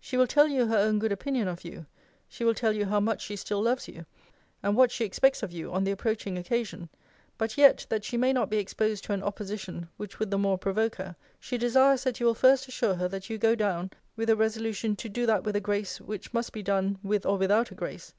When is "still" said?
3.36-3.60